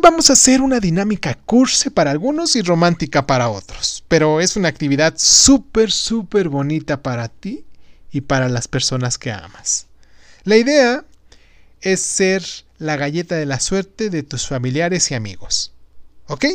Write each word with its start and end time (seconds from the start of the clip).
Vamos 0.00 0.30
a 0.30 0.34
hacer 0.34 0.62
una 0.62 0.80
dinámica 0.80 1.34
curse 1.34 1.90
para 1.90 2.10
algunos 2.10 2.56
y 2.56 2.62
romántica 2.62 3.26
para 3.26 3.48
otros, 3.48 4.04
pero 4.08 4.40
es 4.40 4.56
una 4.56 4.68
actividad 4.68 5.14
súper, 5.16 5.90
súper 5.90 6.48
bonita 6.48 7.02
para 7.02 7.28
ti 7.28 7.64
y 8.10 8.22
para 8.22 8.48
las 8.48 8.68
personas 8.68 9.18
que 9.18 9.32
amas. 9.32 9.86
La 10.44 10.56
idea 10.56 11.04
es 11.80 12.00
ser 12.00 12.42
la 12.78 12.96
galleta 12.96 13.36
de 13.36 13.46
la 13.46 13.60
suerte 13.60 14.08
de 14.08 14.22
tus 14.22 14.46
familiares 14.46 15.10
y 15.10 15.14
amigos. 15.14 15.72
¿Ok? 16.26 16.46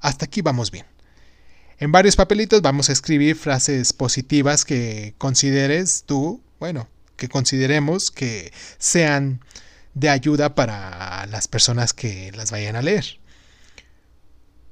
Hasta 0.00 0.24
aquí 0.24 0.40
vamos 0.40 0.70
bien. 0.70 0.86
En 1.78 1.92
varios 1.92 2.16
papelitos 2.16 2.62
vamos 2.62 2.88
a 2.88 2.92
escribir 2.92 3.36
frases 3.36 3.92
positivas 3.92 4.64
que 4.64 5.14
consideres 5.18 6.04
tú, 6.06 6.40
bueno, 6.60 6.88
que 7.16 7.28
consideremos 7.28 8.10
que 8.10 8.52
sean 8.78 9.40
de 9.94 10.08
ayuda 10.08 10.54
para 10.54 11.01
las 11.26 11.48
personas 11.48 11.92
que 11.92 12.32
las 12.32 12.50
vayan 12.50 12.76
a 12.76 12.82
leer. 12.82 13.18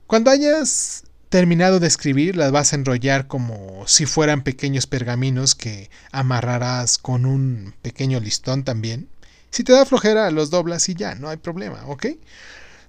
Cuando 0.07 0.31
hayas 0.31 1.05
terminado 1.29 1.79
de 1.79 1.87
escribir, 1.87 2.37
las 2.37 2.51
vas 2.51 2.73
a 2.73 2.77
enrollar 2.77 3.29
como 3.29 3.87
si 3.87 4.05
fueran 4.05 4.43
pequeños 4.43 4.87
pergaminos 4.87 5.55
que 5.55 5.89
amarrarás 6.11 6.99
con 6.99 7.25
un 7.25 7.75
pequeño 7.83 8.19
listón 8.21 8.65
también. 8.65 9.09
Si 9.51 9.65
te 9.65 9.73
da 9.73 9.87
flojera, 9.87 10.31
los 10.31 10.51
doblas 10.51 10.89
y 10.89 10.95
ya, 10.95 11.15
no 11.15 11.29
hay 11.29 11.37
problema, 11.37 11.87
¿ok? 11.87 12.07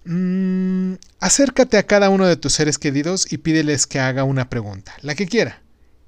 Mm, 0.06 0.94
acércate 1.20 1.78
a 1.78 1.86
cada 1.86 2.10
uno 2.10 2.26
de 2.26 2.36
tus 2.36 2.54
seres 2.54 2.80
queridos 2.80 3.32
y 3.32 3.38
pídeles 3.38 3.86
que 3.86 4.00
haga 4.00 4.24
una 4.24 4.50
pregunta, 4.50 4.94
la 5.02 5.14
que 5.14 5.28
quiera, 5.28 5.62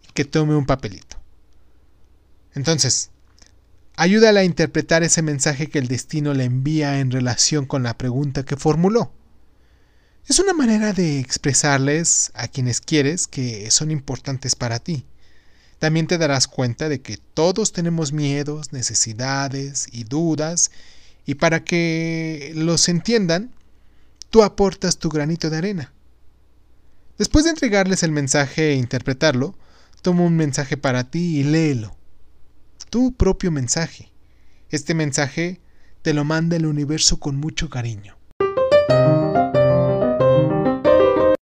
y 0.07 0.11
que 0.13 0.25
tome 0.25 0.55
un 0.55 0.65
papelito. 0.65 1.17
Entonces, 2.55 3.11
ayúdale 3.95 4.39
a 4.39 4.43
interpretar 4.43 5.03
ese 5.03 5.21
mensaje 5.21 5.67
que 5.67 5.79
el 5.79 5.87
destino 5.87 6.33
le 6.33 6.45
envía 6.45 6.99
en 6.99 7.11
relación 7.11 7.65
con 7.65 7.83
la 7.83 7.97
pregunta 7.97 8.43
que 8.43 8.57
formuló. 8.57 9.11
Es 10.27 10.39
una 10.39 10.53
manera 10.53 10.93
de 10.93 11.19
expresarles 11.19 12.31
a 12.33 12.47
quienes 12.47 12.79
quieres 12.79 13.27
que 13.27 13.69
son 13.71 13.91
importantes 13.91 14.55
para 14.55 14.79
ti. 14.79 15.05
También 15.79 16.07
te 16.07 16.17
darás 16.17 16.47
cuenta 16.47 16.87
de 16.87 17.01
que 17.01 17.17
todos 17.17 17.73
tenemos 17.73 18.13
miedos, 18.13 18.71
necesidades 18.71 19.87
y 19.91 20.05
dudas, 20.05 20.71
y 21.25 21.35
para 21.35 21.63
que 21.65 22.53
los 22.55 22.87
entiendan, 22.87 23.53
tú 24.29 24.43
aportas 24.43 24.97
tu 24.97 25.09
granito 25.09 25.49
de 25.49 25.57
arena. 25.57 25.93
Después 27.17 27.43
de 27.43 27.51
entregarles 27.51 28.01
el 28.03 28.11
mensaje 28.11 28.71
e 28.71 28.75
interpretarlo, 28.75 29.55
toma 30.01 30.23
un 30.23 30.35
mensaje 30.35 30.77
para 30.77 31.03
ti 31.03 31.39
y 31.39 31.43
léelo. 31.43 31.95
Tu 32.93 33.11
propio 33.11 33.49
mensaje. 33.49 34.11
Este 34.69 34.93
mensaje 34.93 35.59
te 36.03 36.13
lo 36.13 36.25
manda 36.25 36.57
el 36.57 36.67
universo 36.67 37.19
con 37.19 37.37
mucho 37.37 37.67
cariño. 37.67 38.17